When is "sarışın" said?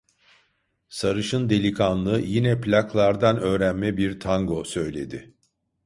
0.89-1.49